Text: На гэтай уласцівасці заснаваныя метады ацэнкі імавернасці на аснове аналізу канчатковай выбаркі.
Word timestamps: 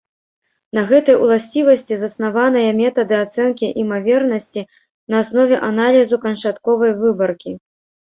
На 0.77 0.83
гэтай 0.91 1.15
уласцівасці 1.25 1.97
заснаваныя 1.99 2.69
метады 2.81 3.15
ацэнкі 3.27 3.71
імавернасці 3.85 4.67
на 5.09 5.15
аснове 5.27 5.63
аналізу 5.71 6.23
канчатковай 6.29 7.01
выбаркі. 7.07 7.51